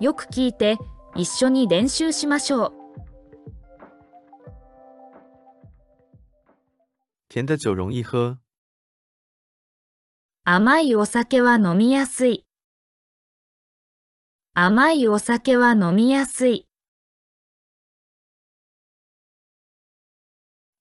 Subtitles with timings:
[0.00, 0.76] よく聞いて
[1.16, 2.72] 一緒に練習しましょう。
[7.28, 8.38] 甜的酒容易喝。
[10.44, 12.46] 甘いお酒は飲みやすい。
[14.54, 16.68] 甘いお酒は飲みやすい。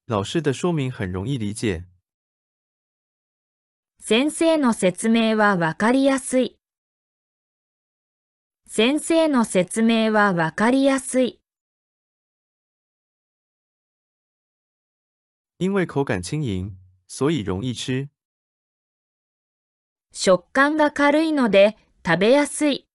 [0.06, 1.84] 老师的说明很容易理解。
[4.00, 6.57] 先生の説明はわかりやすい。
[8.70, 11.40] 先生の説明はわかりやすい。
[15.58, 16.74] 因为口感轻盈，
[17.08, 18.10] 所以容易吃。
[20.12, 22.86] 食感が軽いので食べやすい。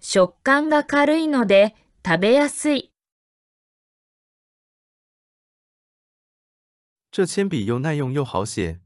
[0.00, 2.92] 食感が軽いので食べやすい。
[7.10, 8.80] 这铅笔又耐用又好写。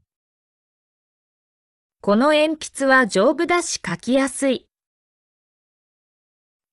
[2.00, 4.68] この鉛筆は丈夫だし書きやすい。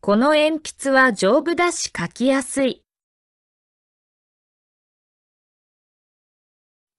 [0.06, 2.84] この鉛筆は丈夫だし書きやすい。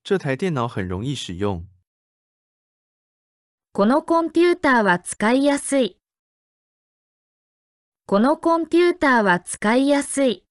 [0.02, 1.66] 这台电脑很容易使用。
[3.74, 5.98] このコンピューターは使いやすい。
[8.06, 10.46] このコンピューターは使いやすい。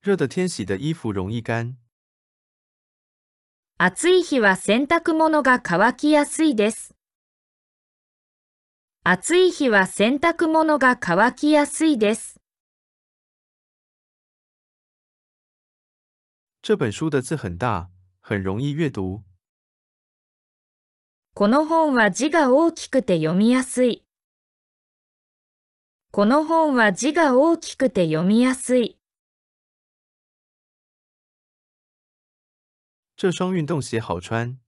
[0.00, 1.76] 热的天洗的衣服容易干。
[3.76, 6.94] 暑い日は洗濯物が乾きやすいです。
[9.02, 12.38] 暑い日は洗濯物が乾きやすいです。
[16.60, 17.88] 这本书的字很大，
[18.20, 19.22] 很容易阅读。
[21.32, 24.04] この本は字が大きくて読みやすい。
[26.12, 28.98] この本は字が大きくて読みやすい。
[33.16, 34.58] 这双运动鞋好穿。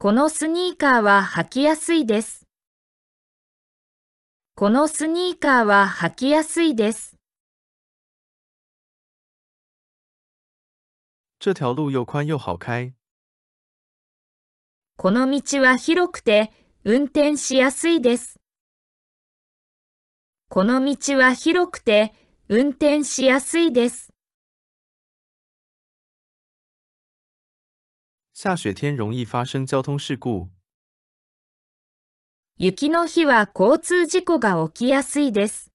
[0.00, 2.46] このスニーカーは履きやすいです。
[4.54, 7.16] このスニーカーは履きやすいです。
[11.40, 12.94] 这条路又宽又好开。
[14.96, 16.52] この道は広くて
[16.84, 18.38] 運転しやすいです。
[20.48, 22.14] この道は広くて
[22.48, 24.12] 運転しやすいです。
[28.40, 30.48] 下雪天容易发生交通事故。
[32.56, 35.72] 雪の日は交通事故が起きやすいです。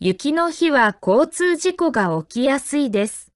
[0.00, 3.30] 雪の日は交通事故が起きやすいです。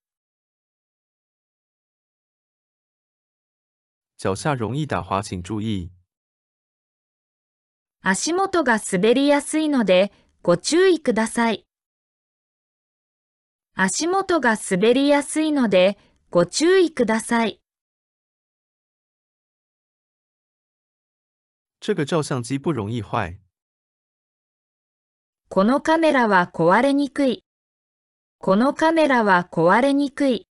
[4.18, 5.92] 脚下容易打滑，请注意。
[8.00, 10.12] 足元が滑りやすいので
[10.42, 11.64] ご注意ください。
[13.76, 15.96] 足元が滑りやすいので
[16.32, 17.60] ご注意ください。
[21.78, 23.38] 这个照相机不容易坏。
[25.50, 27.44] このカメラは壊れにくい。
[28.38, 30.48] このカメラは壊れにくい。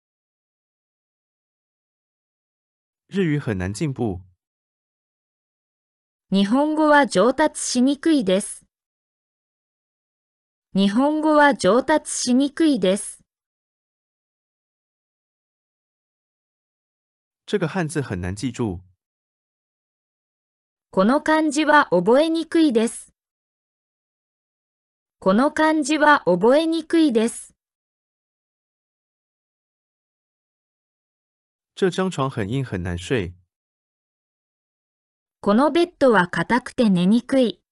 [3.10, 4.20] 日语很难进步。
[6.30, 8.66] 日本語は上達しにくいです。
[10.76, 13.20] 日本語は上達しにくいです。
[17.50, 18.80] 这个汉字很难记住。
[20.92, 23.12] この漢字は覚えにくいです。
[25.18, 27.56] この漢字は覚えにくいです。
[31.74, 33.34] 这张床很硬很难睡。
[35.42, 37.64] このベッドは硬くて寝にくい。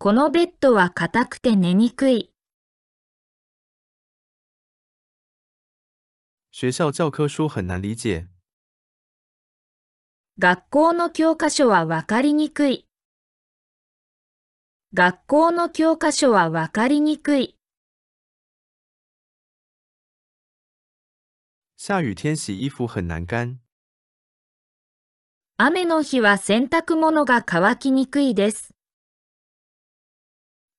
[0.00, 2.32] このベッドは硬くて寝にくい。
[6.60, 8.26] 学校教科書很难理解。
[10.40, 12.88] 学校の教科書はわかりにくい。
[14.92, 17.56] 学校の教科書はわかりにくい。
[21.76, 23.60] 下雨天洗衣服很难干。
[25.58, 28.74] 雨の日は洗濯物が乾きにくいです。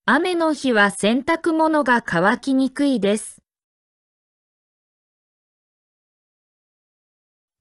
[0.06, 3.42] 雨の日は洗濯物が乾きにくいです。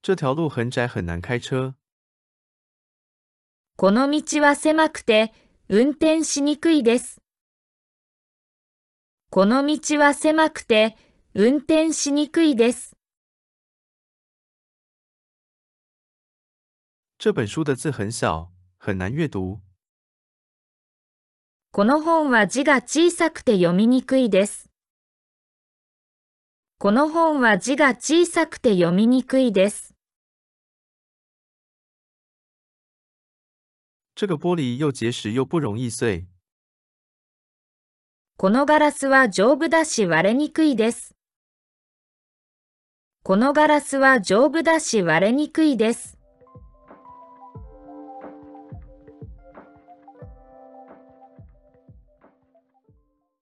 [0.01, 1.75] 这条路很窄，很难开车。
[3.77, 5.33] この道は狭くて
[5.69, 7.21] 運転しにくいです。
[9.31, 10.97] この道は狭くて
[11.35, 12.97] 運転しにくいです。
[17.19, 19.61] 这本书的字很小，很难阅读。
[21.73, 24.71] この本は字が小さくて読みにくいです。
[26.81, 29.97] この本は字が小さくて読みにくいです。
[34.15, 36.27] 这个玻璃又结实又不容易碎。
[38.37, 41.17] このガラスは丈夫だし割れにくいです。
[43.25, 46.18] このガラスは丈夫だし割れにくいです。